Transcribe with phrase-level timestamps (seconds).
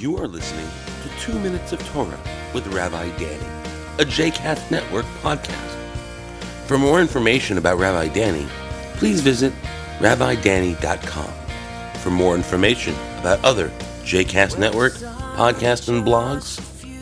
[0.00, 0.66] You are listening
[1.02, 2.18] to Two Minutes of Torah
[2.54, 3.44] with Rabbi Danny,
[3.98, 5.76] a JCast Network podcast.
[6.64, 8.48] For more information about Rabbi Danny,
[8.94, 9.52] please visit
[9.98, 11.30] rabbidanny.com.
[12.00, 13.68] For more information about other
[14.04, 16.58] JCast Network podcasts and blogs,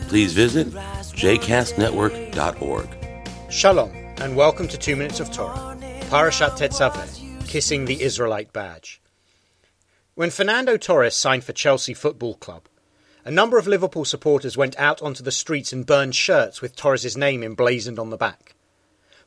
[0.09, 2.97] please visit jcastnetwork.org.
[3.49, 5.77] Shalom, and welcome to Two Minutes of Torah,
[6.09, 9.01] Parashat Tetzaveh, Kissing the Israelite Badge.
[10.15, 12.63] When Fernando Torres signed for Chelsea Football Club,
[13.29, 17.15] a number of Liverpool supporters went out onto the streets and burned shirts with Torres'
[17.15, 18.55] name emblazoned on the back.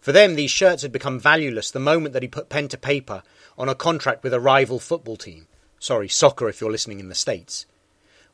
[0.00, 3.22] For them, these shirts had become valueless the moment that he put pen to paper
[3.56, 5.46] on a contract with a rival football team.
[5.78, 7.64] Sorry, soccer if you're listening in the States.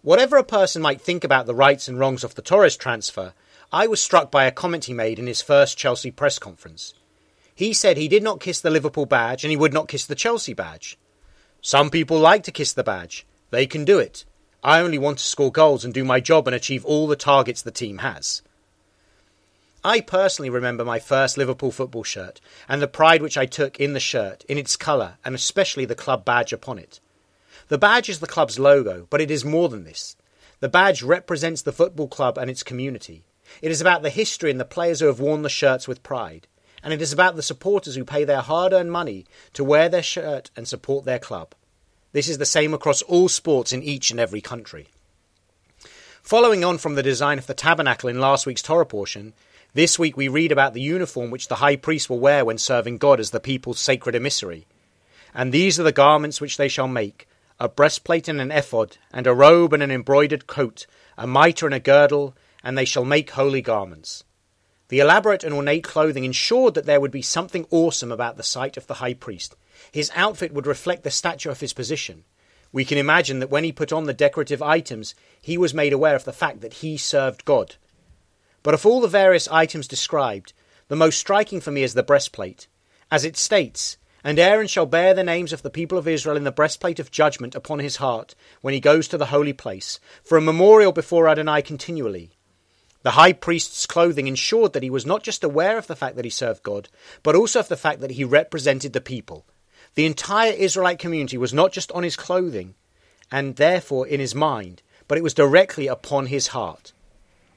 [0.01, 3.35] Whatever a person might think about the rights and wrongs of the Torres transfer,
[3.71, 6.95] I was struck by a comment he made in his first Chelsea press conference.
[7.55, 10.15] He said he did not kiss the Liverpool badge and he would not kiss the
[10.15, 10.97] Chelsea badge.
[11.61, 13.27] Some people like to kiss the badge.
[13.51, 14.25] They can do it.
[14.63, 17.63] I only want to score goals and do my job and achieve all the targets
[17.63, 18.43] the team has.
[19.85, 23.93] I personally remember my first Liverpool football shirt and the pride which I took in
[23.93, 27.01] the shirt, in its colour, and especially the club badge upon it.
[27.69, 30.17] The badge is the club's logo, but it is more than this.
[30.61, 33.25] The badge represents the football club and its community.
[33.63, 36.49] It is about the history and the players who have worn the shirts with pride
[36.83, 40.03] and it is about the supporters who pay their hard earned money to wear their
[40.03, 41.55] shirt and support their club.
[42.13, 44.89] This is the same across all sports in each and every country.
[46.23, 49.35] Following on from the design of the tabernacle in last week's Torah portion,
[49.75, 52.99] this week we read about the uniform which the high priest will wear when serving
[52.99, 54.67] God as the people's sacred emissary.
[55.35, 57.29] And these are the garments which they shall make
[57.61, 61.75] a breastplate and an ephod, and a robe and an embroidered coat, a mitre and
[61.75, 64.23] a girdle, and they shall make holy garments.
[64.89, 68.77] The elaborate and ornate clothing ensured that there would be something awesome about the sight
[68.77, 69.55] of the high priest.
[69.93, 72.25] His outfit would reflect the stature of his position.
[72.73, 76.15] We can imagine that when he put on the decorative items, he was made aware
[76.15, 77.77] of the fact that he served God.
[78.63, 80.53] But of all the various items described,
[80.89, 82.67] the most striking for me is the breastplate.
[83.11, 86.45] As it states, And Aaron shall bear the names of the people of Israel in
[86.45, 90.37] the breastplate of judgment upon his heart when he goes to the holy place, for
[90.37, 92.38] a memorial before Adonai continually.
[93.03, 96.25] The high priest's clothing ensured that he was not just aware of the fact that
[96.25, 96.89] he served God,
[97.23, 99.45] but also of the fact that he represented the people.
[99.95, 102.75] The entire Israelite community was not just on his clothing,
[103.31, 106.93] and therefore in his mind, but it was directly upon his heart.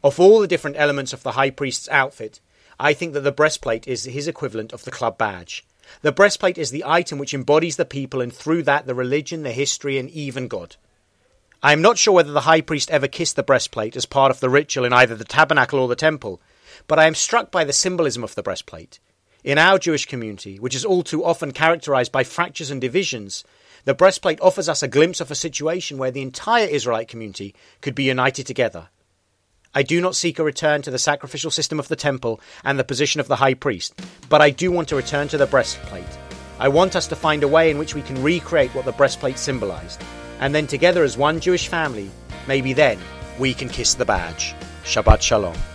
[0.04, 2.40] Of all the different elements of the high priest's outfit,
[2.80, 5.66] I think that the breastplate is his equivalent of the club badge.
[6.02, 9.52] The breastplate is the item which embodies the people and through that the religion, the
[9.52, 10.78] history, and even God.
[11.64, 14.40] I am not sure whether the high priest ever kissed the breastplate as part of
[14.40, 16.42] the ritual in either the tabernacle or the temple,
[16.88, 19.00] but I am struck by the symbolism of the breastplate.
[19.44, 23.44] In our Jewish community, which is all too often characterized by fractures and divisions,
[23.86, 27.94] the breastplate offers us a glimpse of a situation where the entire Israelite community could
[27.94, 28.90] be united together.
[29.76, 32.84] I do not seek a return to the sacrificial system of the temple and the
[32.84, 33.94] position of the high priest,
[34.30, 36.18] but I do want to return to the breastplate.
[36.60, 39.38] I want us to find a way in which we can recreate what the breastplate
[39.38, 40.02] symbolized
[40.42, 42.12] and then together as one Jewish family,
[42.48, 43.00] maybe then
[43.40, 44.54] we can kiss the badge.
[44.84, 45.71] Shabbat Shalom.